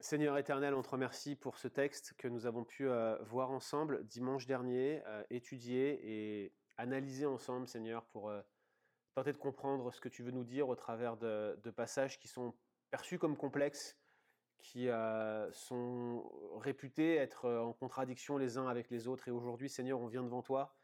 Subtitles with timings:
[0.00, 4.06] Seigneur éternel, on te remercie pour ce texte que nous avons pu euh, voir ensemble
[4.06, 8.40] dimanche dernier, euh, étudier et analyser ensemble, Seigneur, pour euh,
[9.16, 12.28] tenter de comprendre ce que tu veux nous dire au travers de, de passages qui
[12.28, 12.54] sont
[12.90, 13.98] perçus comme complexes,
[14.60, 14.88] qui
[15.52, 19.28] sont réputés être en contradiction les uns avec les autres.
[19.28, 20.76] Et aujourd'hui, Seigneur, on vient devant toi,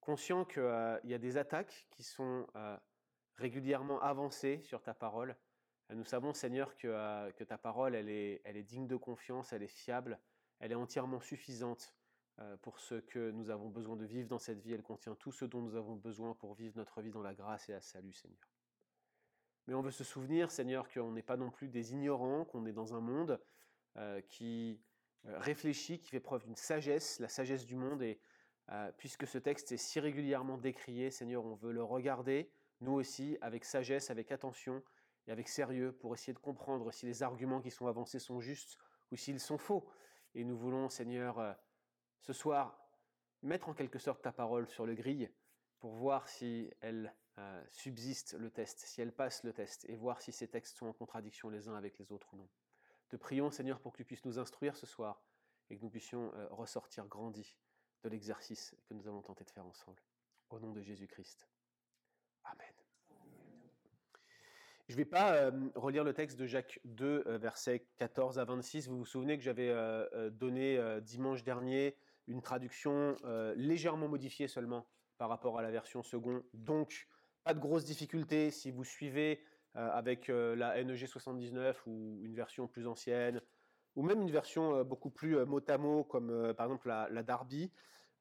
[0.00, 2.46] conscient qu'il y a des attaques qui sont
[3.36, 5.36] régulièrement avancées sur ta parole
[5.94, 9.62] nous savons, Seigneur, que, que ta parole, elle est, elle est, digne de confiance, elle
[9.62, 10.18] est fiable,
[10.60, 11.94] elle est entièrement suffisante
[12.62, 14.72] pour ce que nous avons besoin de vivre dans cette vie.
[14.72, 17.68] Elle contient tout ce dont nous avons besoin pour vivre notre vie dans la grâce
[17.68, 18.48] et la salut, Seigneur.
[19.66, 22.72] Mais on veut se souvenir, Seigneur, qu'on n'est pas non plus des ignorants, qu'on est
[22.72, 23.40] dans un monde
[24.28, 24.80] qui
[25.24, 28.02] réfléchit, qui fait preuve d'une sagesse, la sagesse du monde.
[28.02, 28.20] Et
[28.96, 33.64] puisque ce texte est si régulièrement décrié, Seigneur, on veut le regarder, nous aussi, avec
[33.64, 34.82] sagesse, avec attention,
[35.30, 38.76] et avec sérieux pour essayer de comprendre si les arguments qui sont avancés sont justes
[39.12, 39.88] ou s'ils sont faux.
[40.34, 41.52] Et nous voulons, Seigneur, euh,
[42.18, 42.76] ce soir,
[43.42, 45.30] mettre en quelque sorte ta parole sur le grille
[45.78, 50.20] pour voir si elle euh, subsiste le test, si elle passe le test, et voir
[50.20, 52.48] si ces textes sont en contradiction les uns avec les autres ou non.
[53.08, 55.22] Te prions, Seigneur, pour que tu puisses nous instruire ce soir
[55.68, 57.56] et que nous puissions euh, ressortir grandis
[58.02, 60.02] de l'exercice que nous allons tenter de faire ensemble.
[60.48, 61.48] Au nom de Jésus-Christ.
[62.42, 62.79] Amen.
[64.90, 68.44] Je ne vais pas euh, relire le texte de Jacques 2, euh, versets 14 à
[68.44, 68.88] 26.
[68.88, 71.94] Vous vous souvenez que j'avais euh, donné dimanche dernier
[72.26, 73.14] une traduction
[73.54, 76.42] légèrement modifiée seulement par rapport à la version second.
[76.54, 77.06] Donc,
[77.44, 82.88] pas de grosses difficultés si vous suivez avec la NEG 79 ou une version plus
[82.88, 83.40] ancienne,
[83.94, 87.72] ou même une version beaucoup plus mot à mot, comme par exemple la Darby.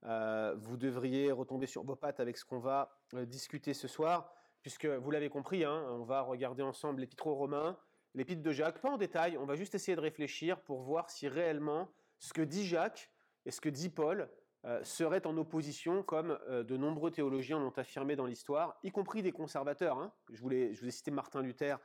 [0.04, 5.12] vous devriez retomber sur vos pattes avec ce qu'on va discuter ce soir puisque vous
[5.12, 7.78] l'avez compris, hein, on va regarder ensemble l'épître aux Romains,
[8.14, 11.28] l'épître de Jacques, pas en détail, on va juste essayer de réfléchir pour voir si
[11.28, 13.12] réellement ce que dit Jacques
[13.46, 14.30] et ce que dit Paul
[14.66, 19.22] euh, seraient en opposition, comme euh, de nombreux théologiens l'ont affirmé dans l'histoire, y compris
[19.22, 19.98] des conservateurs.
[19.98, 20.12] Hein.
[20.32, 21.80] Je, voulais, vous ai cité Martin Luther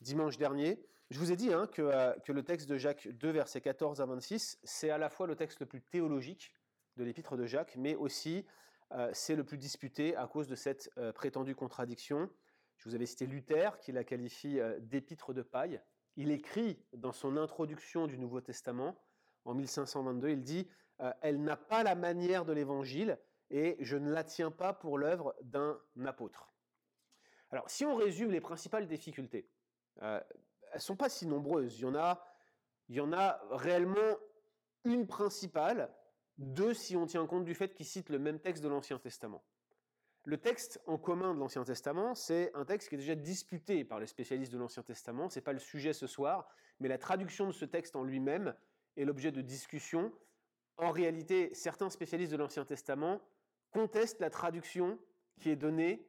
[0.00, 0.82] dimanche dernier.
[1.10, 4.00] Je vous ai dit hein, que, euh, que, le texte de Jacques 2, versets 14
[4.00, 6.52] à 26, c'est à la fois le texte le plus théologique
[6.96, 8.44] de l'épître de Jacques, mais aussi
[8.92, 12.30] euh, c'est le plus disputé à cause de cette euh, prétendue contradiction.
[12.76, 15.80] Je vous avais cité Luther, qui la qualifie euh, d'épître de paille.
[16.16, 18.96] Il écrit dans son introduction du Nouveau Testament,
[19.44, 20.68] en 1522, il dit
[21.20, 23.18] Elle n'a pas la manière de l'Évangile
[23.50, 26.52] et je ne la tiens pas pour l'œuvre d'un apôtre.
[27.50, 29.48] Alors, si on résume les principales difficultés,
[30.00, 30.24] elles
[30.74, 31.78] ne sont pas si nombreuses.
[31.78, 32.26] Il y en a,
[32.88, 34.18] il y en a réellement
[34.84, 35.88] une principale
[36.38, 39.44] deux, si on tient compte du fait qu'il cite le même texte de l'Ancien Testament.
[40.24, 43.98] Le texte en commun de l'Ancien Testament, c'est un texte qui est déjà disputé par
[43.98, 45.28] les spécialistes de l'Ancien Testament.
[45.28, 46.48] Ce n'est pas le sujet ce soir,
[46.80, 48.54] mais la traduction de ce texte en lui-même
[48.96, 50.12] est l'objet de discussion.
[50.76, 53.20] En réalité, certains spécialistes de l'Ancien Testament
[53.70, 54.98] contestent la traduction
[55.40, 56.06] qui est donnée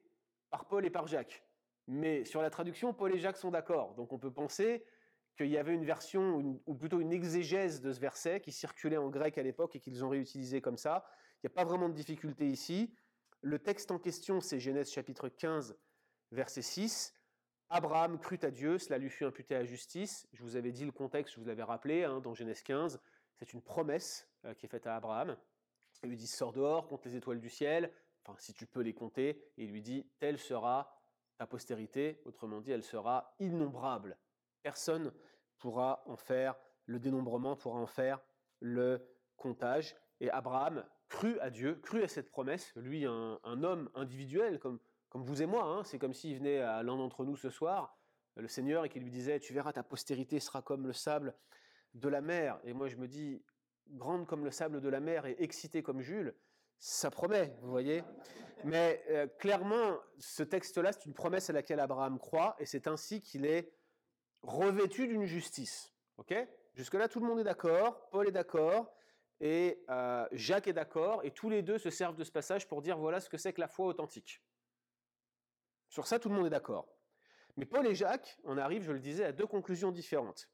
[0.50, 1.44] par Paul et par Jacques.
[1.88, 3.96] Mais sur la traduction, Paul et Jacques sont d'accord.
[3.96, 4.84] Donc on peut penser
[5.40, 9.10] qu'il y avait une version, ou plutôt une exégèse de ce verset qui circulait en
[9.10, 11.06] grec à l'époque et qu'ils ont réutilisé comme ça.
[11.36, 12.94] Il n'y a pas vraiment de difficulté ici.
[13.42, 15.78] Le texte en question, c'est Genèse chapitre 15,
[16.32, 17.14] verset 6.
[17.70, 20.28] Abraham crut à Dieu, cela lui fut imputé à justice.
[20.34, 23.00] Je vous avais dit le contexte, je vous l'avais rappelé, hein, dans Genèse 15.
[23.36, 25.38] C'est une promesse euh, qui est faite à Abraham.
[26.04, 27.94] Il lui dit Sors dehors, compte les étoiles du ciel,
[28.26, 29.30] enfin, si tu peux les compter.
[29.58, 31.00] Et il lui dit Telle sera
[31.38, 34.18] ta postérité, autrement dit, elle sera innombrable.
[34.62, 35.12] Personne
[35.58, 36.56] pourra en faire
[36.86, 38.20] le dénombrement, pourra en faire
[38.60, 39.06] le
[39.38, 39.96] comptage.
[40.20, 45.24] Et Abraham crut à Dieu, crut à cette promesse, lui un, homme individuel comme, comme
[45.24, 45.84] vous et moi, hein.
[45.84, 47.98] c'est comme s'il venait à l'un d'entre nous ce soir,
[48.36, 51.36] le Seigneur, et qu'il lui disait, tu verras, ta postérité sera comme le sable
[51.94, 52.60] de la mer.
[52.64, 53.44] Et moi je me dis,
[53.90, 56.36] grande comme le sable de la mer et excité comme Jules,
[56.78, 58.04] ça promet, vous voyez.
[58.64, 63.22] Mais euh, clairement, ce texte-là, c'est une promesse à laquelle Abraham croit, et c'est ainsi
[63.22, 63.74] qu'il est
[64.42, 65.94] revêtu d'une justice.
[66.18, 66.34] Ok?
[66.76, 68.94] Jusque-là, tout le monde est d'accord, Paul est d'accord,
[69.40, 72.82] et euh, Jacques est d'accord, et tous les deux se servent de ce passage pour
[72.82, 74.42] dire voilà ce que c'est que la foi authentique.
[75.90, 76.88] Sur ça, tout le monde est d'accord.
[77.58, 80.50] Mais Paul et Jacques, on arrive, je le disais, à deux conclusions différentes.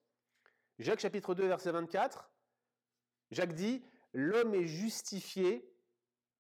[0.79, 2.31] Jacques chapitre 2, verset 24,
[3.31, 3.83] Jacques dit,
[4.13, 5.71] l'homme est justifié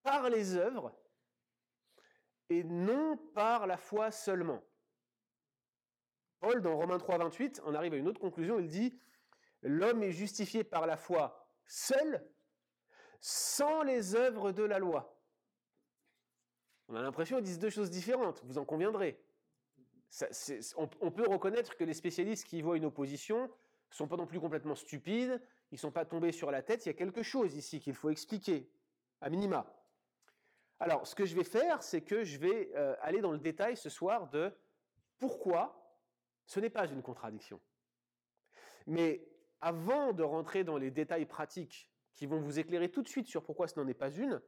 [0.03, 0.95] par les œuvres
[2.49, 4.63] et non par la foi seulement.
[6.53, 8.59] Dans Romains 3, 28, on arrive à une autre conclusion.
[8.59, 8.93] Il dit
[9.63, 12.23] L'homme est justifié par la foi seul,
[13.19, 15.19] sans les œuvres de la loi.
[16.87, 19.19] On a l'impression qu'ils disent deux choses différentes, vous en conviendrez.
[20.77, 23.49] on, peut reconnaître que les spécialistes qui voient une opposition
[23.89, 25.41] sont pas non plus complètement stupides,
[25.71, 28.11] ils sont pas tombés sur la tête, il y a quelque chose ici qu'il faut
[28.11, 28.69] expliquer,
[29.19, 29.65] à minima.
[30.79, 33.75] Alors, ce que je vais faire, c'est que je vais euh, aller dans le détail
[33.75, 34.53] ce soir de
[35.17, 35.84] pourquoi
[36.45, 37.59] ce n'est pas une contradiction.
[38.87, 39.27] Mais
[39.61, 43.43] avant de rentrer dans les détails pratiques qui vont vous éclairer tout de suite sur
[43.43, 44.41] pourquoi ce n'en est pas une,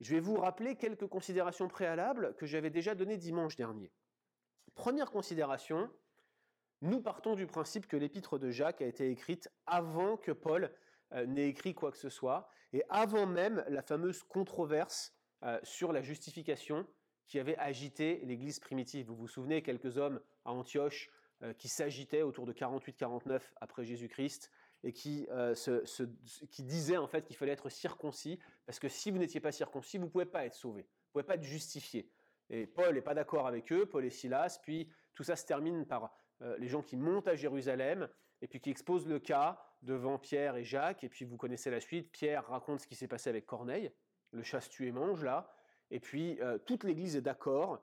[0.00, 3.92] je vais vous rappeler quelques considérations préalables que j'avais déjà données dimanche dernier.
[4.74, 5.90] Première considération,
[6.82, 10.72] nous partons du principe que l'épître de Jacques a été écrite avant que Paul
[11.12, 15.12] euh, n'ait écrit quoi que ce soit, et avant même la fameuse controverse
[15.42, 16.86] euh, sur la justification
[17.26, 19.06] qui avait agité l'Église primitive.
[19.06, 21.10] Vous vous souvenez, quelques hommes à Antioche
[21.58, 24.50] qui s'agitaient autour de 48-49 après Jésus-Christ
[24.82, 25.28] et qui,
[26.50, 29.98] qui disaient en fait qu'il fallait être circoncis, parce que si vous n'étiez pas circoncis,
[29.98, 32.10] vous ne pouvez pas être sauvé, vous ne pouvez pas être justifié.
[32.50, 35.84] Et Paul n'est pas d'accord avec eux, Paul et Silas, puis tout ça se termine
[35.84, 38.08] par euh, les gens qui montent à Jérusalem
[38.40, 41.04] et puis qui exposent le cas devant Pierre et Jacques.
[41.04, 42.10] Et puis vous connaissez la suite.
[42.10, 43.90] Pierre raconte ce qui s'est passé avec Corneille,
[44.32, 45.52] le chasse tue et mange là.
[45.90, 47.78] Et puis euh, toute l'Église est d'accord euh,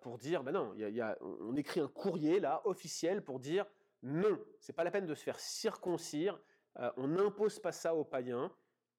[0.00, 0.74] pour dire, ben non,
[1.20, 3.66] on écrit un courrier là officiel pour dire
[4.02, 6.40] non, c'est pas la peine de se faire circoncire.
[6.96, 8.52] on n'impose pas ça aux païens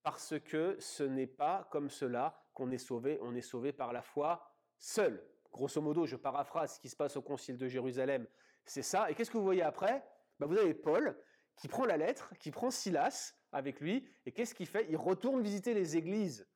[0.04, 3.20] parce que ce n'est pas comme cela qu'on est sauvé.
[3.22, 5.24] On est sauvé par la foi seul.
[5.52, 8.28] Grosso modo, je paraphrase ce qui se passe au Concile de Jérusalem
[8.68, 9.10] c'est ça.
[9.10, 10.04] Et qu'est-ce que vous voyez après?
[10.40, 11.18] Bah, Vous avez Paul
[11.56, 14.86] qui prend la lettre, qui prend Silas avec lui, et qu'est-ce qu'il fait?
[14.90, 16.48] Il retourne visiter les églises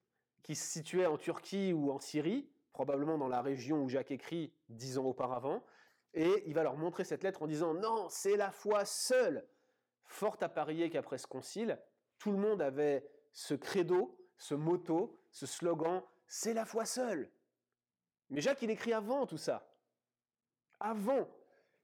[0.44, 2.50] qui se situaient en Turquie ou en Syrie,
[2.82, 5.64] probablement dans la région où Jacques écrit dix ans auparavant,
[6.16, 9.48] et il va leur montrer cette lettre en disant non, c'est la foi seule.
[10.04, 11.80] Fort à parier qu'après ce concile,
[12.18, 17.32] tout le monde avait ce credo, ce motto, ce slogan, c'est la foi seule.
[18.32, 19.72] Mais Jacques, il écrit avant tout ça.
[20.80, 21.30] Avant.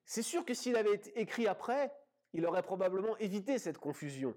[0.03, 1.95] C'est sûr que s'il avait écrit après,
[2.33, 4.35] il aurait probablement évité cette confusion.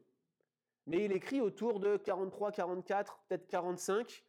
[0.86, 4.24] Mais il écrit autour de 43, 44, peut-être 45,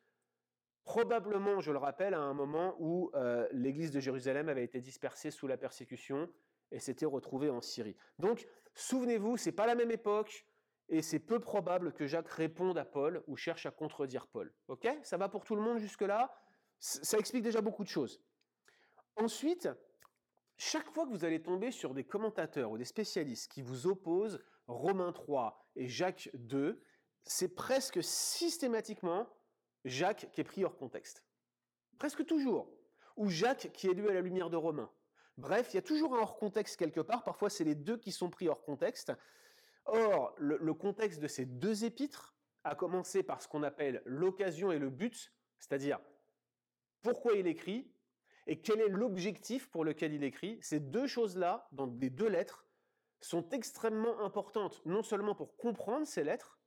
[0.83, 5.31] probablement, je le rappelle, à un moment où euh, l'église de Jérusalem avait été dispersée
[5.31, 6.29] sous la persécution
[6.71, 7.95] et s'était retrouvée en Syrie.
[8.19, 10.45] Donc, souvenez-vous, c'est pas la même époque
[10.89, 14.53] et c'est peu probable que Jacques réponde à Paul ou cherche à contredire Paul.
[14.67, 14.87] Ok?
[15.03, 16.33] Ça va pour tout le monde jusque-là?
[16.79, 18.21] Ça explique déjà beaucoup de choses.
[19.15, 19.69] Ensuite,
[20.57, 24.39] chaque fois que vous allez tomber sur des commentateurs ou des spécialistes qui vous opposent
[24.67, 26.81] Romains 3 et Jacques 2,
[27.23, 29.27] c'est presque systématiquement
[29.85, 31.23] Jacques qui est pris hors contexte.
[31.97, 32.69] Presque toujours.
[33.17, 34.91] Ou Jacques qui est lu à la lumière de Romains.
[35.37, 37.23] Bref, il y a toujours un hors contexte quelque part.
[37.23, 39.11] Parfois, c'est les deux qui sont pris hors contexte.
[39.85, 44.77] Or, le, contexte de ces deux épîtres a commencé par ce qu'on appelle l'occasion et
[44.77, 45.99] le but, c'est-à-dire
[47.01, 47.91] pourquoi il écrit
[48.47, 50.59] et quel est l'objectif pour lequel il écrit.
[50.61, 52.67] Ces deux choses-là, dans les deux lettres,
[53.21, 56.59] sont extrêmement importantes, non seulement pour comprendre ces lettres,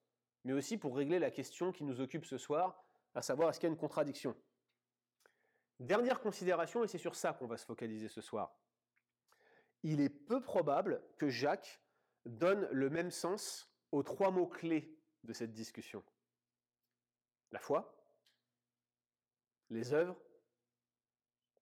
[0.44, 2.83] mais aussi pour régler la question qui nous occupe ce soir,
[3.14, 4.36] à savoir est-ce qu'il y a une contradiction?
[5.80, 8.56] Dernière considération, et c'est sur ça qu'on va se focaliser ce soir.
[9.82, 11.82] Il est peu probable que Jacques
[12.24, 16.02] donne le même sens aux trois mots clés de cette discussion.
[17.50, 17.94] La foi,
[19.70, 20.16] les œuvres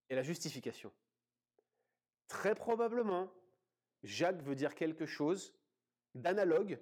[0.08, 0.92] et la justification.
[2.28, 3.32] Très probablement,
[4.02, 5.54] Jacques veut dire quelque chose
[6.14, 6.80] d'analogue,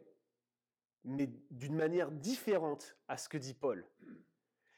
[1.04, 3.88] mais d'une manière différente à ce que dit Paul.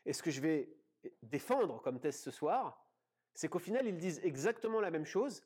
[0.06, 0.74] Et ce que je vais
[1.22, 2.86] défendre comme thèse ce soir,
[3.34, 5.42] c'est qu'au final, ils disent exactement la même chose,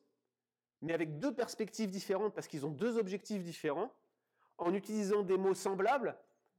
[0.82, 3.92] mais avec deux perspectives différentes, parce qu'ils ont deux objectifs différents,
[4.58, 6.16] en utilisant des mots semblables,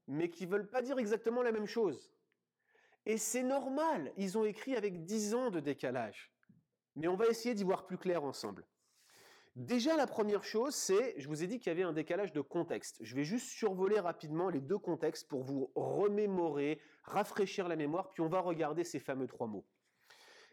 [0.08, 2.12] mais qui ne veulent pas dire exactement la même chose.
[3.06, 6.32] Et c'est normal, ils ont écrit avec dix ans de décalage.
[6.96, 8.66] Mais on va essayer d'y voir plus clair ensemble.
[9.58, 12.42] Déjà, la première chose, c'est, je vous ai dit qu'il y avait un décalage de
[12.42, 13.00] contexte.
[13.02, 18.22] Je vais juste survoler rapidement les deux contextes pour vous remémorer, rafraîchir la mémoire, puis
[18.22, 19.66] on va regarder ces fameux trois mots.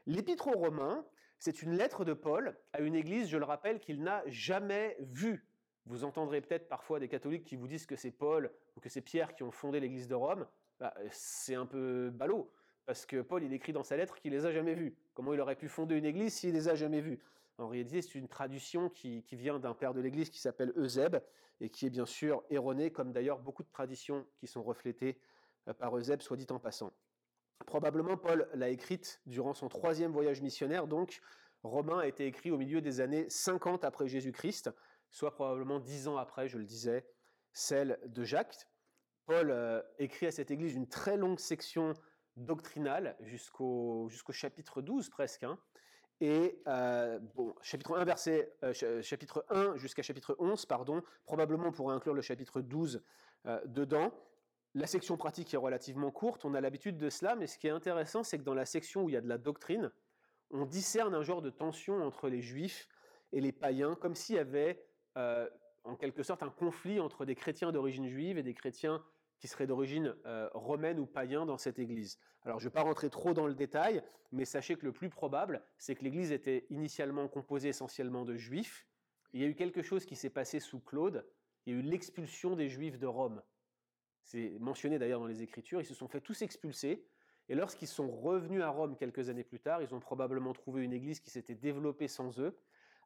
[0.07, 1.05] L'épître aux Romains,
[1.39, 5.47] c'est une lettre de Paul à une église, je le rappelle, qu'il n'a jamais vue.
[5.85, 9.03] Vous entendrez peut-être parfois des catholiques qui vous disent que c'est Paul ou que c'est
[9.03, 10.47] Pierre qui ont fondé l'église de Rome.
[10.81, 12.51] Bah, c'est un peu ballot.
[12.87, 14.97] Parce que Paul, il écrit dans sa lettre qu'il les a jamais vus.
[15.13, 17.19] Comment il aurait pu fonder une église s'il les a jamais vus
[17.59, 21.23] En réalité, c'est une tradition qui, vient d'un père de l'église qui s'appelle Eusèbe
[21.61, 25.19] et qui est bien sûr erronée, comme d'ailleurs beaucoup de traditions qui sont reflétées
[25.69, 26.93] euh, par Eusèbe, soit dit en passant.
[27.67, 31.21] Probablement, Paul l'a écrite durant son troisième voyage missionnaire, donc
[31.63, 34.71] Romain a été écrit au milieu des années 50 après Jésus-Christ,
[35.11, 37.07] soit probablement dix ans après, je le disais,
[37.53, 38.67] celle de Jacques.
[39.27, 41.95] Paul euh, écrit à cette église une très longue section
[42.37, 45.45] doctrinale jusqu'au chapitre 12 presque.
[45.45, 45.59] Hein.
[46.21, 46.62] Et
[47.35, 48.56] bon, chapitre 1, verset,
[49.02, 53.02] chapitre 1 jusqu'à chapitre 11, pardon, probablement on pourrait inclure le chapitre 12
[53.66, 54.12] dedans.
[54.75, 57.71] La section pratique est relativement courte, on a l'habitude de cela, mais ce qui est
[57.71, 59.92] intéressant, c'est que dans la section où il y a de la doctrine,
[60.50, 62.88] on discerne un genre de tension entre les juifs
[63.33, 64.85] et les païens, comme s'il y avait
[65.16, 65.49] euh,
[65.85, 69.04] en quelque sorte un conflit entre des chrétiens d'origine juive et des chrétiens
[69.45, 72.19] qui seraient d'origine euh, romaine ou païen dans cette église.
[72.45, 75.11] Alors je ne vais pas rentrer trop dans le détail, mais sachez que le plus
[75.11, 78.87] probable, c'est que l'église était initialement composée essentiellement de juifs.
[79.35, 81.27] Il y a eu quelque chose qui s'est passé sous Claude,
[81.67, 83.43] il y a eu l'expulsion des juifs de Rome
[84.25, 87.07] c'est mentionné d'ailleurs dans les Écritures, ils se sont fait tous expulser,
[87.51, 90.95] et lorsqu'ils sont revenus à Rome quelques années plus tard, ils ont probablement trouvé une
[90.95, 92.57] église qui s'était développée sans eux,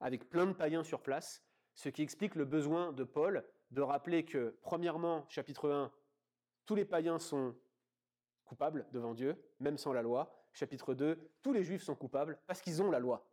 [0.00, 1.42] avec plein de païens sur place,
[1.75, 5.92] ce qui explique le besoin de Paul de rappeler que, premièrement, chapitre 1,
[6.68, 7.56] tous les païens sont
[8.44, 10.46] coupables devant Dieu, même sans la loi.
[10.52, 13.26] Chapitre 2, tous les juifs sont coupables parce qu'ils ont la loi.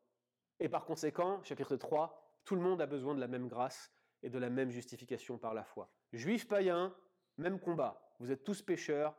[0.62, 3.92] Et par conséquent, chapitre 3, tout le monde a besoin de la même grâce
[4.24, 5.92] et de la même justification par la foi.
[6.14, 6.96] Juifs païens,
[7.38, 8.10] même combat.
[8.20, 9.14] Vous êtes tous pécheurs,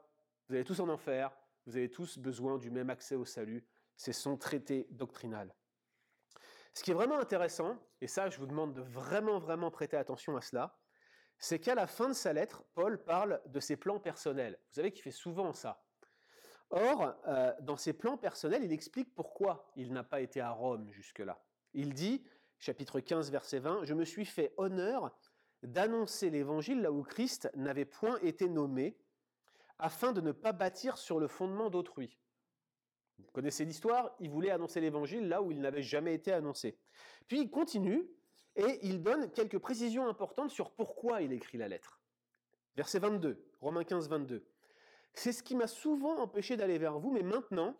[0.48, 1.30] vous allez tous en enfer,
[1.66, 3.66] vous avez tous besoin du même accès au salut.
[3.96, 5.54] C'est son traité doctrinal.
[6.72, 10.38] Ce qui est vraiment intéressant, et ça je vous demande de vraiment vraiment prêter attention
[10.38, 10.74] à cela,
[11.38, 14.58] c'est qu'à la fin de sa lettre, Paul parle de ses plans personnels.
[14.68, 15.82] Vous savez qu'il fait souvent ça.
[16.70, 20.90] Or, euh, dans ses plans personnels, il explique pourquoi il n'a pas été à Rome
[20.90, 21.40] jusque-là.
[21.74, 22.24] Il dit,
[22.58, 25.16] chapitre 15, verset 20, Je me suis fait honneur
[25.62, 28.98] d'annoncer l'évangile là où Christ n'avait point été nommé,
[29.78, 32.18] afin de ne pas bâtir sur le fondement d'autrui.
[33.18, 36.78] Vous connaissez l'histoire, il voulait annoncer l'évangile là où il n'avait jamais été annoncé.
[37.28, 38.06] Puis il continue
[38.56, 42.00] et il donne quelques précisions importantes sur pourquoi il écrit la lettre.
[42.76, 44.44] Verset 22, Romains 15, 22.
[45.14, 47.74] C'est ce qui m'a souvent empêché d'aller vers vous, mais maintenant,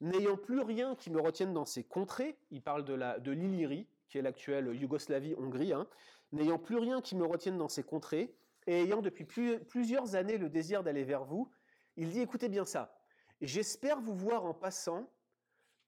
[0.00, 4.22] n'ayant plus rien qui me retienne dans ces contrées, il parle de, l'Illyrie, qui est
[4.22, 5.86] l'actuelle Yougoslavie-Hongrie, hein,
[6.32, 8.34] n'ayant plus rien qui me retienne dans ces contrées,
[8.66, 11.50] et ayant depuis plusieurs années le désir d'aller vers vous,
[11.96, 12.98] il dit, écoutez bien ça,
[13.40, 15.10] j'espère vous voir en passant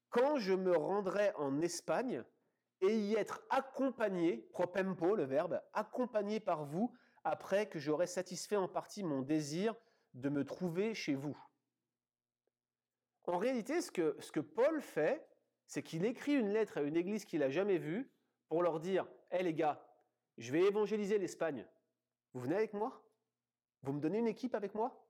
[0.09, 2.23] quand je me rendrai en Espagne
[2.81, 8.67] et y être accompagné, propempo le verbe, accompagné par vous après que j'aurai satisfait en
[8.67, 9.75] partie mon désir
[10.13, 11.37] de me trouver chez vous.
[13.25, 15.27] En réalité, ce que, Paul fait,
[15.67, 18.11] c'est qu'il écrit une lettre à une église qu'il n'a jamais vue
[18.49, 19.85] pour leur dire, hé les gars,
[20.37, 21.67] je vais évangéliser l'Espagne.
[22.33, 23.05] Vous venez avec moi?
[23.83, 25.07] Vous me donnez une équipe avec moi?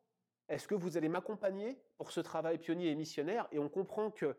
[0.49, 3.47] Est-ce que vous allez m'accompagner pour ce travail pionnier et missionnaire?
[3.51, 4.37] Et on comprend que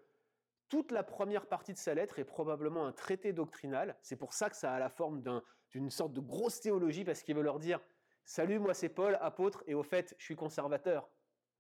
[0.69, 3.97] toute la première partie de sa lettre est probablement un traité doctrinal.
[4.03, 5.23] C'est pour ça que ça a la forme
[5.71, 7.81] d'une sorte de grosse théologie, parce qu'il veut leur dire
[8.25, 11.11] Salut, moi c'est Paul, apôtre, et au fait, je suis conservateur.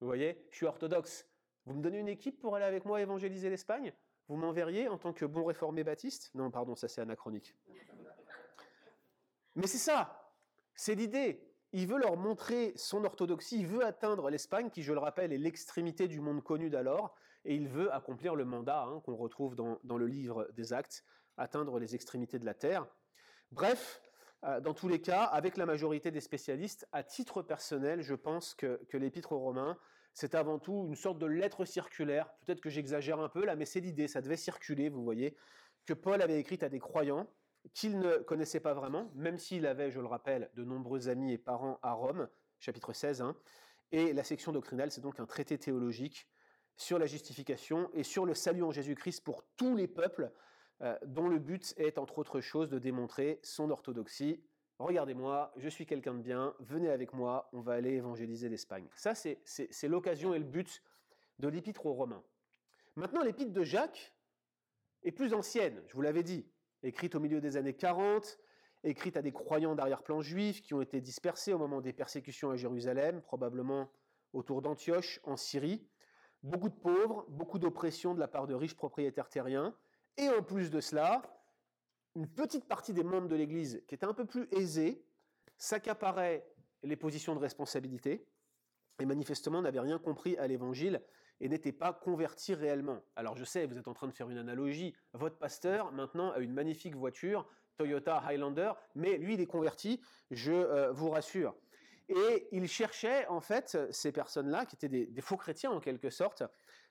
[0.00, 1.26] Vous voyez, je suis orthodoxe.
[1.66, 3.92] Vous me donnez une équipe pour aller avec moi évangéliser l'Espagne?
[4.28, 7.54] Vous m'enverriez en tant que bon réformé baptiste Non, pardon, ça c'est anachronique.
[9.54, 10.32] Mais c'est ça,
[10.74, 11.48] c'est l'idée.
[11.72, 15.38] Il veut leur montrer son orthodoxie, il veut atteindre l'Espagne, qui, je le rappelle, est
[15.38, 19.78] l'extrémité du monde connu d'alors, et il veut accomplir le mandat hein, qu'on retrouve dans,
[19.96, 21.04] le livre des Actes,
[21.36, 22.86] atteindre les extrémités de la terre.
[23.50, 24.00] Bref,
[24.44, 28.54] euh, dans tous les cas, avec la majorité des spécialistes, à titre personnel, je pense
[28.54, 29.78] que, l'épître aux Romains,
[30.14, 32.32] c'est avant tout une sorte de lettre circulaire.
[32.44, 35.36] Peut-être que j'exagère un peu là, mais c'est l'idée, ça devait circuler, vous voyez,
[35.86, 37.28] que Paul avait écrite à des croyants,
[37.74, 41.38] qu'il ne connaissait pas vraiment, même s'il avait, je le rappelle, de nombreux amis et
[41.38, 43.22] parents à Rome, chapitre 16.
[43.22, 43.36] Hein.
[43.92, 46.28] et la section doctrinale, c'est donc un traité théologique
[46.76, 50.32] sur la justification et sur le salut en Jésus-Christ pour tous les peuples,
[50.80, 54.42] euh, dont le but est, entre autres choses, de démontrer son orthodoxie.
[54.78, 58.88] Regardez-moi, je suis quelqu'un de bien, venez avec moi, on va aller évangéliser l'Espagne.
[58.96, 60.82] Ça, c'est l'occasion et le but
[61.38, 62.24] de l'épître aux Romains.
[62.96, 64.12] Maintenant, l'épître de Jacques
[65.04, 66.46] est plus ancienne, je vous l'avais dit
[66.82, 68.38] écrite au milieu des années 40,
[68.84, 72.56] écrite à des croyants d'arrière-plan juifs qui ont été dispersés au moment des persécutions à
[72.56, 73.90] Jérusalem, probablement
[74.32, 75.86] autour d'Antioche en Syrie.
[76.42, 79.74] Beaucoup de pauvres, beaucoup d'oppression de la part de riches propriétaires terriens,
[80.16, 81.22] et en plus de cela,
[82.14, 85.04] une petite partie des membres de l'Église qui était un peu plus aisée
[85.56, 86.46] s'accaparait
[86.82, 88.26] les positions de responsabilité
[88.98, 91.00] et manifestement n'avait rien compris à l'Évangile
[91.40, 93.00] et n'était pas converti réellement.
[93.16, 94.94] Alors je sais, vous êtes en train de faire une analogie.
[95.12, 100.52] Votre pasteur, maintenant, a une magnifique voiture, Toyota Highlander, mais lui, il est converti, je
[100.52, 101.54] euh, vous rassure.
[102.08, 106.42] Et il cherchait, en fait, ces personnes-là, qui étaient des, faux chrétiens en quelque sorte,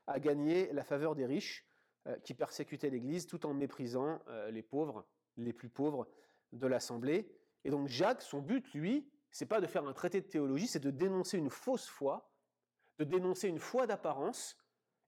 [0.07, 1.65] à gagner la faveur des riches
[2.07, 5.05] euh, qui persécutaient l'Église tout en méprisant euh, les pauvres,
[5.37, 6.07] les plus pauvres
[6.51, 7.29] de l'Assemblée.
[7.63, 10.79] Et donc Jacques, son but, lui, c'est pas de faire un traité de théologie, c'est
[10.79, 12.31] de dénoncer une fausse foi
[13.01, 14.55] de dénoncer une foi d'apparence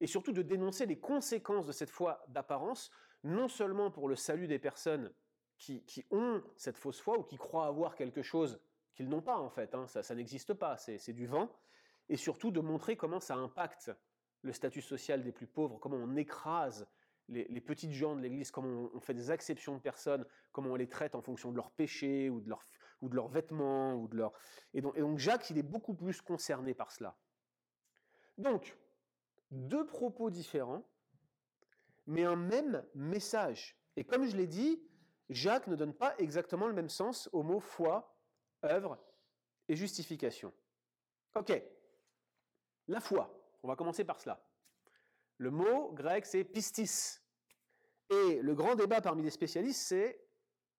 [0.01, 2.89] et surtout de dénoncer les conséquences de cette foi d'apparence
[3.23, 5.13] non seulement pour le salut des personnes
[5.59, 8.59] qui, ont cette fausse foi ou qui croient avoir quelque chose
[8.95, 11.49] qu'ils n'ont pas en fait, hein, ça, n'existe pas, c'est du vent,
[12.09, 13.91] et surtout de montrer comment ça impacte
[14.41, 16.87] le statut social des plus pauvres, comment on écrase
[17.29, 20.89] les, petites gens de l'Église, comment on, fait des exceptions de personnes, comment on les
[20.89, 22.65] traite en fonction de leurs péchés ou de, leur,
[23.01, 23.95] ou de leurs vêtements.
[23.95, 24.33] Ou de leur...
[24.73, 27.17] et, donc, et donc Jacques, il est beaucoup plus concerné par cela.
[28.37, 28.77] Donc,
[29.51, 30.85] deux propos différents,
[32.07, 33.77] mais un même message.
[33.95, 34.83] Et comme je l'ai dit,
[35.29, 38.12] Jacques ne donne pas exactement le même sens aux mots foi,
[38.63, 38.97] œuvre
[39.67, 40.53] et justification.
[41.35, 41.51] Ok,
[42.87, 44.45] la foi, on va commencer par cela.
[45.37, 47.21] Le mot grec, c'est pistis.
[48.09, 50.19] Et le grand débat parmi les spécialistes, c'est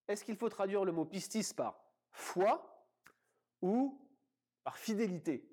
[0.07, 2.87] est-ce qu'il faut traduire le mot pistis par foi
[3.62, 4.00] ou
[4.62, 5.49] par fidélité?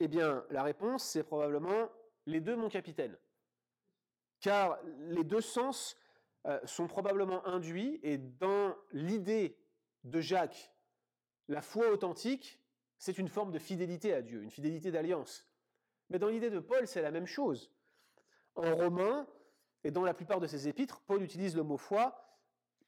[0.00, 1.90] Eh bien, la réponse, c'est probablement
[2.26, 3.18] les deux, mon capitaine.
[4.40, 5.96] Car les deux sens
[6.46, 9.58] euh, sont probablement induits, et dans l'idée
[10.02, 10.73] de Jacques,
[11.48, 12.60] la foi authentique,
[12.98, 15.46] c'est une forme de fidélité à Dieu, une fidélité d'alliance.
[16.10, 17.70] Mais dans l'idée de Paul, c'est la même chose.
[18.54, 19.26] En romain,
[19.82, 22.16] et dans la plupart de ses épîtres, Paul utilise le mot foi,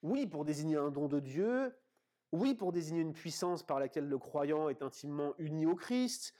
[0.03, 1.75] oui, pour désigner un don de Dieu,
[2.33, 6.35] oui, pour désigner une puissance par laquelle le croyant est intimement uni au Christ,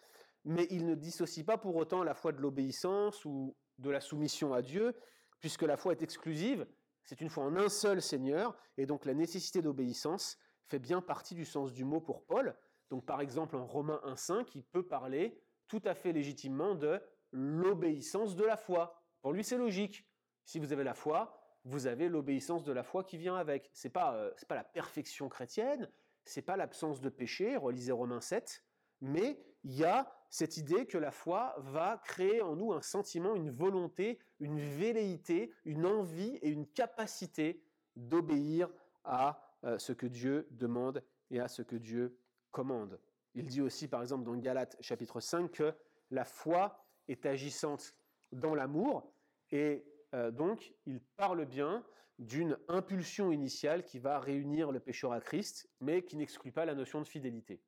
[0.45, 4.55] mais il ne dissocie pas pour autant la foi de l'obéissance ou de la soumission
[4.55, 4.95] à Dieu,
[5.41, 6.67] puisque la foi est exclusive,
[7.05, 11.35] c'est une foi en un seul Seigneur, et donc la nécessité d'obéissance fait bien partie
[11.35, 12.55] du sens du mot pour Paul.
[12.91, 17.01] Donc par exemple en Romains 1.5, il peut parler tout à fait légitimement de
[17.33, 19.03] l'obéissance de la foi.
[19.23, 20.07] Pour lui, c'est logique.
[20.45, 23.71] Si vous avez la foi, vous avez l'obéissance de la foi qui vient avec.
[23.73, 25.91] C'est pas euh, pas la perfection chrétienne,
[26.25, 28.65] c'est pas l'absence de péché, relisez Romains 7,
[29.01, 33.35] mais il y a cette idée que la foi va créer en nous un sentiment,
[33.35, 37.63] une volonté, une velléité, une envie et une capacité
[37.97, 38.71] d'obéir
[39.05, 39.41] à
[39.79, 42.19] ce que Dieu demande et à ce que Dieu
[42.51, 43.01] commande.
[43.35, 45.75] Il dit aussi, par exemple, dans Galates chapitre 5, que
[46.11, 47.95] la foi est agissante
[48.33, 49.13] dans l'amour,
[49.51, 51.85] et euh, donc il parle bien
[52.19, 56.75] d'une impulsion initiale qui va réunir le pécheur à Christ, mais qui n'exclut pas la
[56.75, 57.61] notion de fidélité.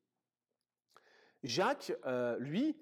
[1.43, 2.77] Jacques, euh, lui,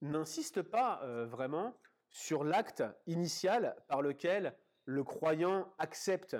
[0.00, 1.78] n'insiste pas euh, vraiment
[2.10, 6.36] sur l'acte initial par lequel le croyant accepte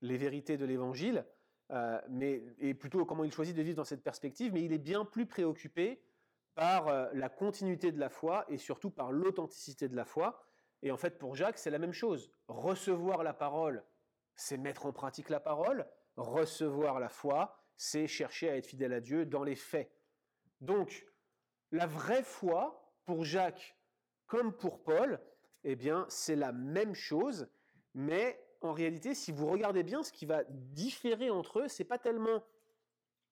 [0.00, 1.26] les vérités de l'Évangile,
[1.70, 4.78] euh, mais, et plutôt comment il choisit de vivre dans cette perspective, mais il est
[4.78, 6.02] bien plus préoccupé
[6.54, 10.44] par la continuité de la foi et surtout par l'authenticité de la foi.
[10.82, 12.30] Et en fait, pour Jacques, c'est la même chose.
[12.46, 13.82] Recevoir la parole,
[14.36, 15.86] c'est mettre en pratique la parole.
[16.16, 19.90] Recevoir la foi, c'est chercher à être fidèle à Dieu dans les faits.
[20.60, 21.06] Donc,
[21.70, 23.76] la vraie foi, pour Jacques
[24.26, 25.20] comme pour Paul,
[25.62, 27.48] eh bien, c'est la même chose,
[27.92, 31.98] mais en réalité, si vous regardez bien, ce qui va différer entre eux, c'est pas
[31.98, 32.44] tellement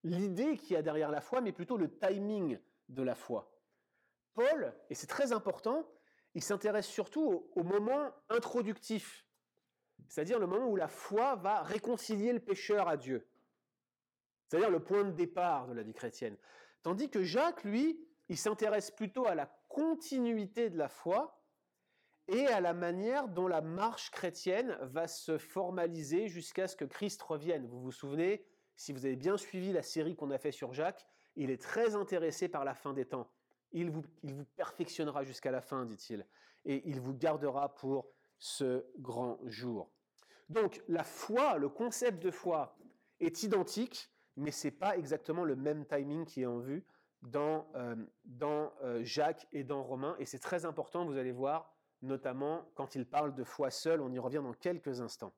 [0.03, 3.51] l'idée qu'il y a derrière la foi, mais plutôt le timing de la foi.
[4.35, 5.87] Paul, et c'est très important,
[6.35, 9.27] il s'intéresse surtout au, moment introductif,
[10.09, 13.27] c'est-à-dire le moment où la foi va réconcilier le pécheur à Dieu,
[14.49, 16.37] c'est-à-dire le point de départ de la vie chrétienne.
[16.83, 21.39] Tandis que Jacques, lui, il s'intéresse plutôt à la continuité de la foi
[22.31, 27.21] et à la manière dont la marche chrétienne va se formaliser jusqu'à ce que Christ
[27.23, 27.66] revienne.
[27.66, 28.45] Vous vous souvenez,
[28.77, 31.97] si vous avez bien suivi la série qu'on a fait sur Jacques, il est très
[31.97, 33.29] intéressé par la fin des temps.
[33.73, 34.05] Il vous,
[34.57, 36.25] perfectionnera jusqu'à la fin, dit-il,
[36.64, 38.07] et il vous gardera pour
[38.38, 39.90] ce grand jour.
[40.49, 42.77] Donc la foi, le concept de foi
[43.19, 46.85] est identique, mais ce n'est pas exactement le même timing qui est en vue
[47.23, 51.75] dans, euh, dans euh, Jacques et dans Romain, et c'est très important, vous allez voir,
[52.02, 55.32] notamment quand il parle de foi seule, on y revient dans quelques instants.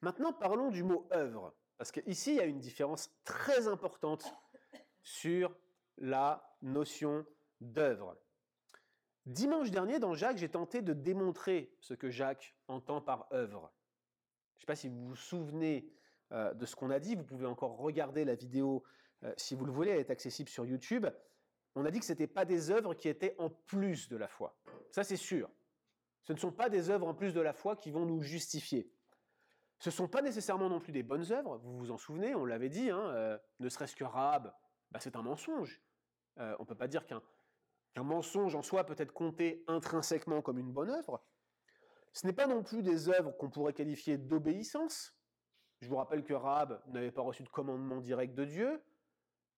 [0.00, 4.32] Maintenant, parlons du mot œuvre, parce qu'ici, il y a une différence très importante
[5.02, 5.54] sur
[5.98, 7.26] la notion
[7.60, 8.16] d'œuvre.
[9.26, 13.72] Dimanche dernier, dans Jacques, j'ai tenté de démontrer ce que Jacques entend par œuvre.
[14.54, 15.90] Je ne sais pas si vous vous souvenez
[16.32, 18.84] euh, de ce qu'on a dit, vous pouvez encore regarder la vidéo
[19.24, 21.06] euh, si vous le voulez, elle est accessible sur YouTube.
[21.74, 24.28] On a dit que ce n'étaient pas des œuvres qui étaient en plus de la
[24.28, 24.56] foi.
[24.90, 25.50] Ça, c'est sûr.
[26.22, 28.90] Ce ne sont pas des œuvres en plus de la foi qui vont nous justifier.
[29.78, 31.58] Ce ne sont pas nécessairement non plus des bonnes œuvres.
[31.58, 34.54] Vous vous en souvenez, on l'avait dit, hein, euh, ne serait-ce que Rahab,
[34.90, 35.82] bah, c'est un mensonge.
[36.38, 37.22] Euh, on ne peut pas dire qu'un
[37.96, 41.22] mensonge en soi peut être compté intrinsèquement comme une bonne œuvre.
[42.12, 45.14] Ce n'est pas non plus des œuvres qu'on pourrait qualifier d'obéissance.
[45.80, 48.82] Je vous rappelle que Rahab n'avait pas reçu de commandement direct de Dieu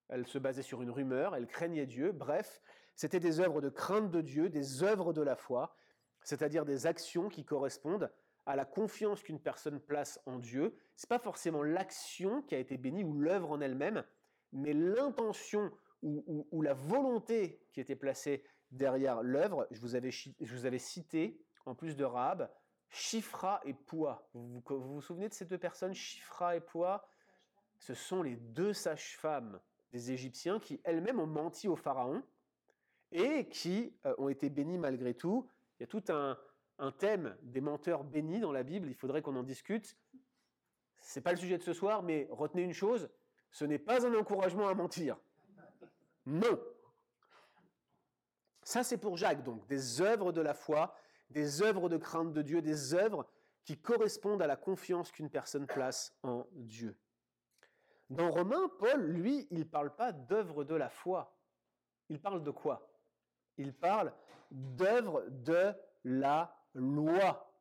[0.09, 2.61] elle se basait sur une rumeur, elle craignait Dieu, bref,
[2.95, 5.77] c'était des œuvres de crainte de Dieu, des œuvres de la foi,
[6.23, 8.11] c'est-à-dire des actions qui correspondent
[8.47, 10.77] à la confiance qu'une personne place en Dieu.
[10.97, 14.05] C'est pas forcément l'action qui a été bénie ou l'œuvre en elle-même,
[14.53, 15.71] mais l'intention
[16.03, 19.67] ou, la volonté qui était placée derrière l'œuvre.
[19.73, 22.49] Je, vous avais, je vous avais cité, en plus de Rahab,
[22.89, 24.29] Chifra et Poua.
[24.33, 27.09] Vous, vous, souvenez de ces deux personnes, Chifra et Poua?
[27.79, 29.61] Ce sont les deux sages-femmes
[29.93, 32.23] des Égyptiens qui elles-mêmes ont menti au Pharaon
[33.13, 35.49] et qui euh, ont été bénies malgré tout.
[35.79, 36.39] Il y a tout un,
[36.79, 39.97] un thème des menteurs bénis dans la Bible, il faudrait qu'on en discute.
[41.01, 43.09] Ce n'est pas le sujet de ce soir, mais retenez une chose,
[43.51, 45.17] ce n'est pas un encouragement à mentir.
[46.27, 46.61] Non.
[48.63, 50.97] Ça, c'est pour Jacques, donc, des œuvres de la foi,
[51.31, 53.29] des œuvres de crainte de Dieu, des œuvres
[53.65, 56.97] qui correspondent à la confiance qu'une personne place en Dieu.
[58.11, 61.37] Dans Romains, Paul, lui, il ne parle pas d'œuvres de la foi.
[62.09, 62.89] Il parle de quoi?
[63.59, 64.13] Il parle
[64.51, 65.73] d'œuvres de
[66.05, 67.53] la loi.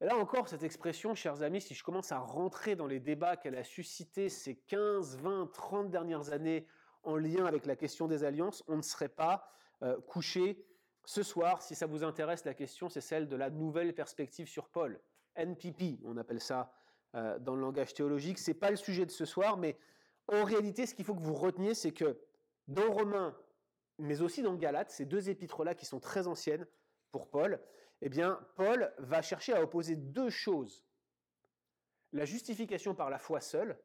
[0.00, 3.36] Et là encore, cette expression, chers amis, si je commence à rentrer dans les débats
[3.36, 6.66] qu'elle a suscités ces 15, 20, 30 dernières années
[7.02, 9.50] en lien avec la question des alliances, on ne serait pas
[9.82, 10.64] euh, couché
[11.04, 11.62] ce soir.
[11.62, 15.00] Si ça vous intéresse, la question, c'est celle de la nouvelle perspective sur Paul.
[15.34, 16.70] NPP, on appelle ça
[17.14, 18.38] euh, dans le langage théologique.
[18.38, 19.78] Ce n'est pas le sujet de ce soir, mais
[20.28, 22.20] en réalité, ce qu'il faut que vous reteniez, c'est que
[22.66, 23.36] dans Romains,
[23.98, 26.66] mais aussi dans Galates, ces deux épîtres-là qui sont très anciennes
[27.10, 27.60] pour Paul,
[28.02, 30.84] eh bien, Paul va chercher à opposer deux choses.
[32.12, 33.78] La justification par la foi seule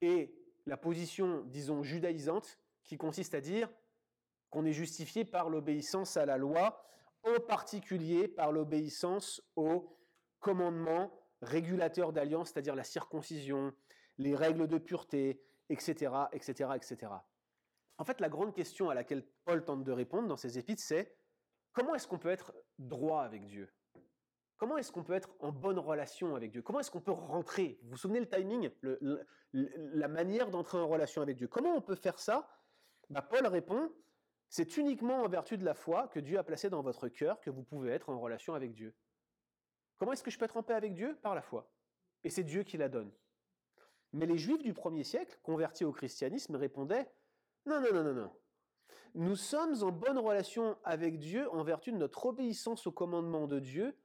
[0.00, 3.70] et la position, disons, judaïsante, qui consiste à dire
[4.50, 6.82] qu'on est justifié par l'obéissance à la loi,
[7.24, 9.96] en particulier par l'obéissance aux
[10.40, 13.72] commandements régulateurs d'alliance, c'est-à-dire la circoncision,
[14.18, 17.12] les règles de pureté, etc., etc., etc.
[17.98, 21.16] En fait, la grande question à laquelle Paul tente de répondre dans ses épîtres, c'est
[21.72, 23.72] comment est-ce qu'on peut être droit avec Dieu?
[24.58, 26.62] Comment est-ce qu'on peut être en bonne relation avec Dieu?
[26.62, 27.78] Comment est-ce qu'on peut rentrer?
[27.82, 28.70] Vous vous souvenez le timing?
[29.52, 31.46] La manière d'entrer en relation avec Dieu.
[31.46, 32.48] Comment on peut faire ça?
[33.10, 33.92] Bah, Paul répond,
[34.48, 37.50] c'est uniquement en vertu de la foi que Dieu a placé dans votre cœur que
[37.50, 38.94] vous pouvez être en relation avec Dieu.
[39.98, 41.18] Comment est-ce que je peux être en paix avec Dieu?
[41.22, 41.70] Par la foi.
[42.24, 43.12] Et c'est Dieu qui la donne.
[44.12, 47.10] Mais les juifs du premier siècle, convertis au christianisme, répondaient,
[47.66, 48.32] non, non, non, non, non.
[49.14, 53.58] Nous sommes en bonne relation avec Dieu en vertu de notre obéissance au commandement de
[53.58, 53.96] Dieu,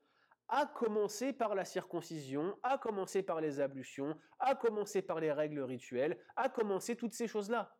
[0.47, 5.61] à commencer par la circoncision, à commencer par les ablutions, à commencer par les règles
[5.61, 7.77] rituelles, à commencer toutes ces choses-là.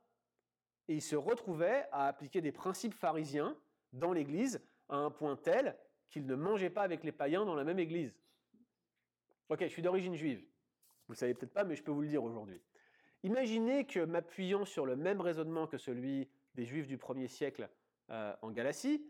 [0.88, 3.58] Et ils se retrouvaient à appliquer des principes pharisiens
[3.92, 5.78] dans l'Église à un point tel
[6.12, 8.14] qu'ils ne mangeaient pas avec les païens dans la même Église.
[9.50, 10.40] Ok, je suis d'origine juive.
[10.40, 12.62] Vous ne le savez peut-être pas, mais je peux vous le dire aujourd'hui.
[13.24, 17.70] Imaginez que m'appuyant sur le même raisonnement que celui des Juifs du premier siècle
[18.10, 19.06] euh, en Galatie,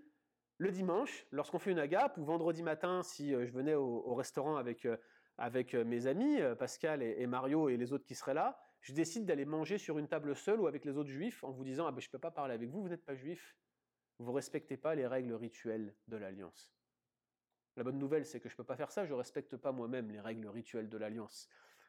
[0.57, 4.57] le dimanche, lorsqu'on fait une agape, ou vendredi matin, si euh, je venais au, restaurant
[4.57, 4.97] avec, euh,
[5.37, 9.45] avec mes amis, Pascal et, Mario et les autres qui seraient là, je décide d'aller
[9.45, 12.01] manger sur une table seule ou avec les autres juifs en vous disant ah ben,
[12.01, 13.55] Je ne peux pas parler avec vous, vous n'êtes pas juif,
[14.19, 16.73] vous ne respectez pas les règles rituelles de l'alliance.
[17.77, 19.71] La bonne nouvelle, c'est que je ne peux pas faire ça, je ne respecte pas
[19.71, 21.47] moi-même les règles rituelles de l'alliance.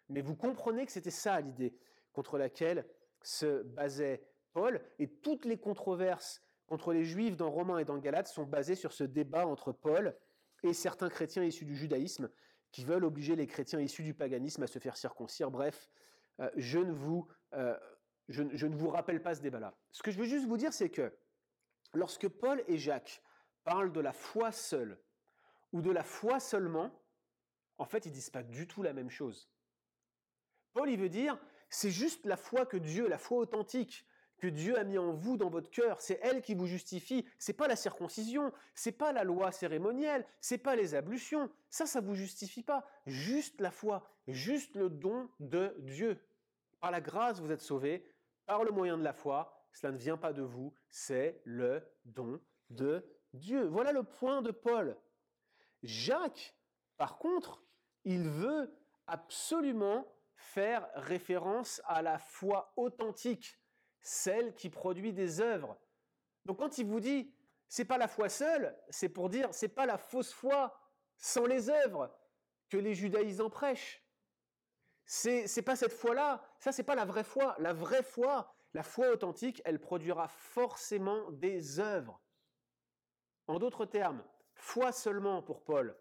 [0.09, 1.77] Mais vous comprenez que c'était ça l'idée
[2.13, 2.87] contre laquelle
[3.23, 8.29] se basait Paul, et toutes les controverses contre les Juifs dans Romains et dans Galates
[8.29, 10.17] sont basées sur ce débat entre Paul
[10.63, 12.31] et certains chrétiens issus du judaïsme
[12.71, 15.51] qui veulent obliger les chrétiens issus du paganisme à se faire circoncire.
[15.51, 15.91] Bref,
[16.41, 17.77] euh, je, ne vous, euh,
[18.29, 19.75] je, je ne vous rappelle pas ce débat-là.
[19.91, 21.13] Ce que je veux juste vous dire, c'est que
[21.95, 23.23] lorsque Paul et Jacques
[23.65, 24.99] parlent de la foi seule
[25.73, 26.91] ou de la foi seulement,
[27.79, 29.51] en fait, ils disent pas du tout la même chose.
[30.73, 34.07] Paul, il veut dire, c'est juste la foi que Dieu, la foi authentique,
[34.39, 37.25] que Dieu a mis en vous dans votre cœur, c'est elle qui vous justifie.
[37.39, 41.49] C'est pas la circoncision, c'est pas la loi cérémonielle, c'est pas les ablutions.
[41.71, 42.85] Ça, ça vous justifie pas.
[43.07, 46.19] Juste la foi, juste le don de Dieu.
[46.81, 48.05] Par la grâce, vous êtes sauvés.
[48.47, 52.41] Par le moyen de la foi, cela ne vient pas de vous, c'est le don
[52.71, 53.67] de Dieu.
[53.67, 54.97] Voilà le point de Paul.
[55.83, 56.55] Jacques,
[56.97, 57.63] par contre,
[58.05, 58.73] il veut
[59.07, 63.59] absolument faire référence à la foi authentique
[64.01, 65.79] celle qui produit des œuvres.
[66.45, 67.35] Donc quand il vous dit
[67.69, 70.79] c'est pas la foi seule, c'est pour dire c'est pas la fausse foi
[71.17, 72.15] sans les œuvres
[72.69, 74.05] que les judaïsants prêchent.
[75.05, 77.55] C'est c'est pas cette foi-là, ça c'est pas la vraie foi.
[77.59, 82.21] La vraie foi, la foi authentique, elle produira forcément des œuvres.
[83.47, 84.25] En d'autres termes,
[84.63, 85.99] foi seulement pour Paul,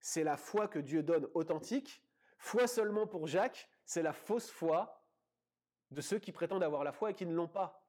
[0.00, 2.04] c'est la foi que Dieu donne authentique.
[2.36, 5.02] Foi seulement pour Jacques, c'est la fausse foi
[5.90, 7.88] de ceux qui prétendent avoir la foi et qui ne l'ont pas.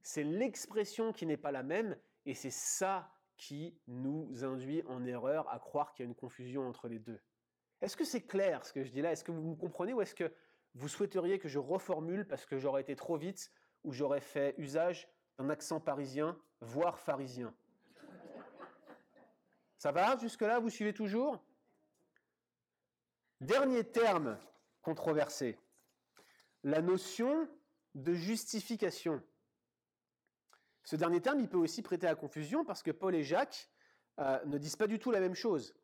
[0.00, 5.46] C'est l'expression qui n'est pas la même et c'est ça qui nous induit en erreur
[5.50, 7.20] à croire qu'il y a une confusion entre les deux.
[7.82, 9.12] Est-ce que c'est clair ce que je dis là?
[9.12, 10.32] Est-ce que vous me comprenez ou est-ce que
[10.74, 13.52] vous souhaiteriez que je reformule parce que j'aurais été trop vite
[13.84, 17.54] ou j'aurais fait usage d'un accent parisien, voire pharisien?
[19.82, 21.44] Ça va jusque-là Vous suivez toujours?
[23.40, 24.38] Dernier terme
[24.80, 25.58] controversé,
[26.62, 27.48] la notion
[27.96, 29.20] de justification.
[30.84, 33.72] Ce dernier terme, il peut aussi prêter à confusion parce que Paul et Jacques
[34.20, 35.74] euh, ne disent pas du tout la même chose.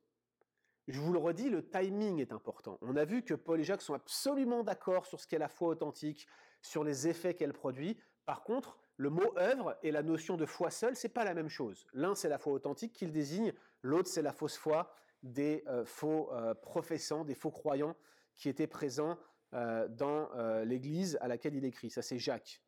[0.87, 2.79] Je vous le redis, le timing est important.
[2.83, 5.71] On a vu que Paul et Jacques sont absolument d'accord sur ce qu'est la foi
[5.71, 6.29] authentique,
[6.63, 7.99] sur les effets qu'elle produit.
[8.27, 11.49] Par contre, le mot œuvre et la notion de foi seule, c'est pas la même
[11.49, 11.87] chose.
[11.95, 16.33] L'un, c'est la foi authentique qu'il désigne, l'autre, c'est la fausse foi des euh, faux
[16.33, 17.97] euh, professants, des faux croyants
[18.37, 19.17] qui étaient présents
[19.55, 20.29] euh, dans
[20.65, 21.91] l'église à laquelle il écrit.
[21.91, 22.61] Ça, c'est Jacques.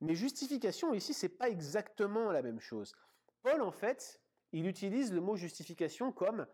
[0.00, 2.94] Mais justification, ici, c'est pas exactement la même chose.
[3.42, 4.20] Paul, en fait,
[4.52, 6.46] il utilise le mot justification comme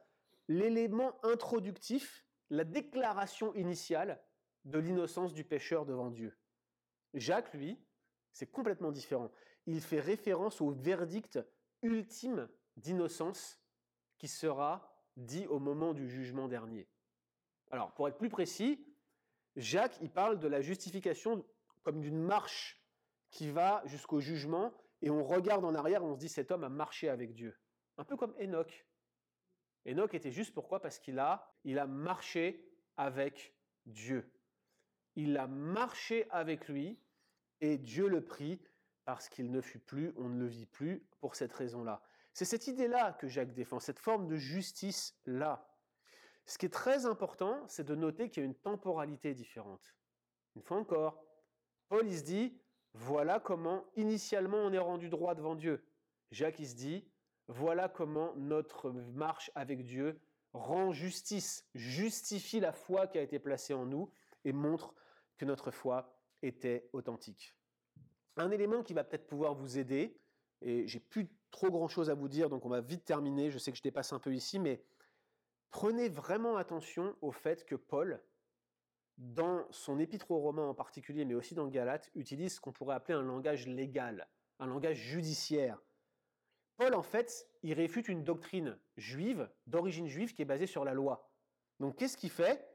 [0.48, 4.20] l'élément introductif, la déclaration initiale
[4.64, 6.36] de l'innocence du pécheur devant Dieu.
[7.14, 7.78] Jacques, lui,
[8.32, 9.30] c'est complètement différent.
[9.66, 11.38] Il fait référence au verdict
[11.82, 13.60] ultime d'innocence
[14.18, 16.88] qui sera dit au moment du jugement dernier.
[17.70, 18.86] Alors, pour être plus précis,
[19.56, 21.44] Jacques, il parle de la justification
[21.82, 22.82] comme d'une marche
[23.30, 26.64] qui va jusqu'au jugement, et on regarde en arrière et on se dit cet homme
[26.64, 27.58] a marché avec Dieu.
[27.98, 28.86] Un peu comme Enoch.
[29.86, 30.80] Enoch était juste pourquoi?
[30.80, 32.64] Parce qu'il a, il a marché
[32.96, 34.32] avec Dieu.
[35.16, 37.01] Il a marché avec lui
[37.62, 38.60] et Dieu le prit
[39.04, 42.02] parce qu'il ne fut plus, on ne le vit plus pour cette raison-là.
[42.34, 45.68] C'est cette idée-là que Jacques défend, cette forme de justice-là.
[46.44, 49.96] Ce qui est très important, c'est de noter qu'il y a une temporalité différente.
[50.56, 51.24] Une fois encore,
[51.88, 52.60] Paul il se dit,
[52.94, 55.86] voilà comment initialement on est rendu droit devant Dieu.
[56.30, 57.08] Jacques il se dit,
[57.46, 60.20] voilà comment notre marche avec Dieu
[60.52, 64.12] rend justice, justifie la foi qui a été placée en nous
[64.44, 64.94] et montre
[65.38, 67.56] que notre foi était authentique.
[68.36, 70.20] Un élément qui va peut-être pouvoir vous aider,
[70.60, 73.50] et j'ai plus trop grand chose à vous dire, donc on va vite terminer.
[73.50, 74.82] Je sais que je dépasse un peu ici, mais
[75.70, 78.22] prenez vraiment attention au fait que Paul,
[79.18, 82.94] dans son épître aux Romains en particulier, mais aussi dans Galates, utilise ce qu'on pourrait
[82.94, 84.28] appeler un langage légal,
[84.58, 85.82] un langage judiciaire.
[86.76, 90.94] Paul, en fait, il réfute une doctrine juive, d'origine juive, qui est basée sur la
[90.94, 91.30] loi.
[91.80, 92.66] Donc qu'est-ce qu'il fait?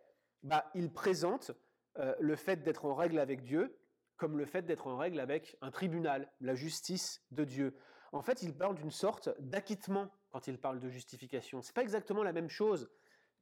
[0.43, 1.51] Bah, Il présente
[1.99, 3.77] euh, le fait d'être en règle avec Dieu
[4.17, 7.77] comme le fait d'être en règle avec un tribunal, la justice de Dieu.
[8.11, 11.61] En fait, il parle d'une sorte d'acquittement quand il parle de justification.
[11.61, 12.89] Ce n'est pas exactement la même chose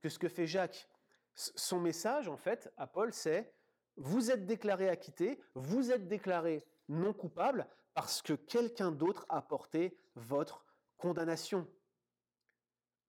[0.01, 0.87] que ce que fait Jacques.
[1.33, 3.53] Son message, en fait, à Paul, c'est
[3.97, 9.97] vous êtes déclaré acquitté, vous êtes déclaré non coupable parce que quelqu'un d'autre a porté
[10.15, 10.65] votre
[10.97, 11.67] condamnation.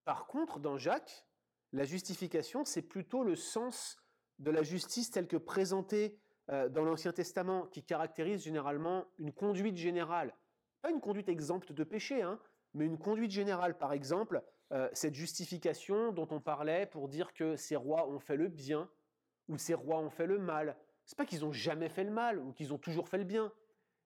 [0.04, 1.26] Par contre, dans Jacques,
[1.72, 3.96] la justification, c'est plutôt le sens
[4.38, 6.18] de la justice telle que présentée
[6.50, 10.34] euh, dans l'Ancien Testament, qui caractérise généralement une conduite générale.
[10.82, 12.38] Pas une conduite exempte de péché, hein,
[12.74, 13.76] mais une conduite générale.
[13.76, 18.36] Par exemple, euh, cette justification dont on parlait pour dire que ces rois ont fait
[18.36, 18.88] le bien
[19.48, 20.76] ou ces rois ont fait le mal.
[21.04, 23.52] C'est pas qu'ils ont jamais fait le mal ou qu'ils ont toujours fait le bien,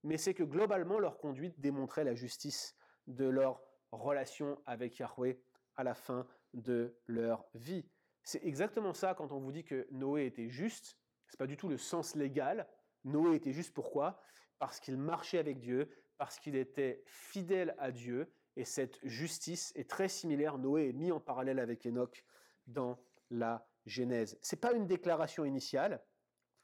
[0.03, 5.41] mais c'est que globalement leur conduite démontrait la justice de leur relation avec Yahweh
[5.77, 7.87] à la fin de leur vie.
[8.23, 10.97] C'est exactement ça quand on vous dit que Noé était juste,
[11.29, 12.69] c'est pas du tout le sens légal.
[13.05, 14.21] Noé était juste pourquoi?
[14.59, 19.89] Parce qu'il marchait avec Dieu, parce qu'il était fidèle à Dieu, et cette justice est
[19.89, 20.59] très similaire.
[20.59, 22.25] Noé est mis en parallèle avec Enoch
[22.67, 22.99] dans
[23.31, 24.39] la Genèse.
[24.43, 26.05] C'est pas une déclaration initiale,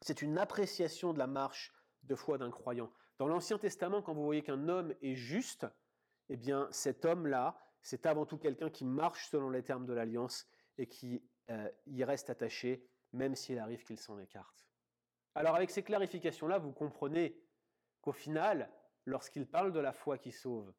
[0.03, 2.93] c'est une appréciation de la marche de foi d'un croyant.
[3.19, 5.67] Dans l'Ancien Testament, quand vous voyez qu'un homme est juste,
[6.29, 10.47] eh bien cet homme-là, c'est avant tout quelqu'un qui marche selon les termes de l'alliance
[10.77, 14.67] et qui euh, y reste attaché, même s'il arrive qu'il s'en écarte.
[15.35, 17.39] Alors avec ces clarifications-là, vous comprenez
[18.01, 18.71] qu'au final,
[19.05, 20.73] lorsqu'il parle de la foi qui sauve,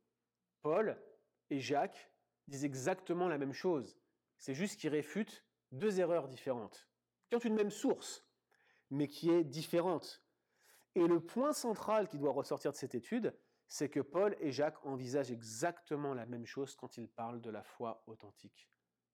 [0.62, 1.01] Paul
[1.49, 2.12] et Jacques
[2.47, 3.97] disent exactement la même chose.
[4.38, 6.89] C'est juste qu'ils réfutent deux erreurs différentes,
[7.30, 8.25] qui ont une même source,
[8.89, 10.23] mais qui est différente.
[10.95, 14.84] Et le point central qui doit ressortir de cette étude, c'est que Paul et Jacques
[14.86, 18.69] envisagent exactement la même chose quand ils parlent de la foi authentique.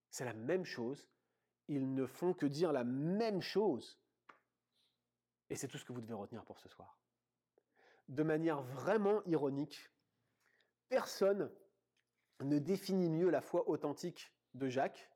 [0.10, 1.08] C'est la même chose,
[1.68, 4.00] ils ne font que dire la même chose.
[5.50, 7.00] Et c'est tout ce que vous devez retenir pour ce soir.
[8.08, 9.90] De manière vraiment ironique,
[10.90, 11.52] personne
[12.42, 15.10] ne définit mieux la foi authentique de Jacques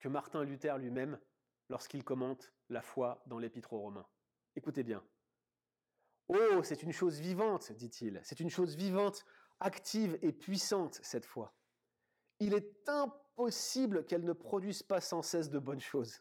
[0.00, 1.18] que Martin Luther lui-même
[1.68, 4.08] lorsqu'il commente la foi dans l'Épître aux Romains.
[4.56, 5.04] Écoutez bien.
[6.28, 8.20] Oh, c'est une chose vivante, dit-il.
[8.24, 9.24] C'est une chose vivante,
[9.60, 11.54] active et puissante, cette foi.
[12.38, 16.20] Il est impossible possible qu'elle ne produise pas sans cesse de bonnes choses.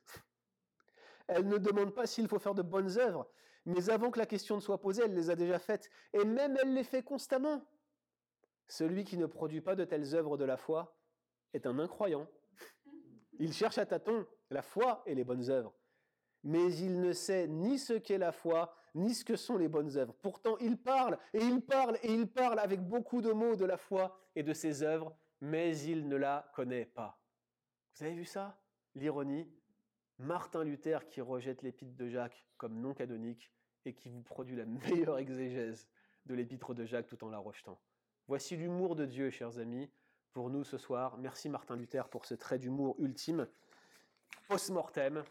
[1.27, 3.27] Elle ne demande pas s'il faut faire de bonnes œuvres,
[3.65, 6.55] mais avant que la question ne soit posée, elle les a déjà faites, et même
[6.61, 7.65] elle les fait constamment.
[8.67, 10.95] Celui qui ne produit pas de telles œuvres de la foi
[11.55, 12.27] est un incroyant.
[13.39, 15.73] Il cherche à tâtons la foi et les bonnes œuvres,
[16.43, 19.97] mais il ne sait ni ce qu'est la foi, ni ce que sont les bonnes
[19.97, 20.13] œuvres.
[20.21, 23.77] Pourtant, il parle, et il parle, et il parle avec beaucoup de mots de la
[23.77, 27.19] foi et de ses œuvres, mais il ne la connaît pas.
[27.93, 28.59] Vous avez vu ça?
[28.95, 29.49] L'ironie
[30.19, 33.51] Martin Luther qui rejette l'épître de Jacques comme non canonique
[33.85, 35.87] et qui vous produit la meilleure exégèse
[36.25, 37.79] de l'épître de Jacques tout en la rejetant.
[38.27, 39.89] Voici l'humour de Dieu, chers amis,
[40.33, 41.17] pour nous ce soir.
[41.17, 43.47] Merci Martin Luther pour ce trait d'humour ultime.
[44.47, 45.23] Post-mortem,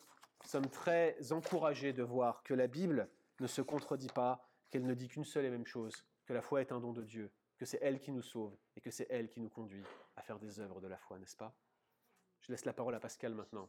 [0.42, 3.08] nous sommes très encouragés de voir que la Bible
[3.40, 6.60] ne se contredit pas, qu'elle ne dit qu'une seule et même chose, que la foi
[6.60, 9.28] est un don de Dieu, que c'est elle qui nous sauve et que c'est elle
[9.28, 9.84] qui nous conduit
[10.16, 11.54] à faire des œuvres de la foi, n'est-ce pas?
[12.40, 13.68] Je laisse la parole à Pascal maintenant.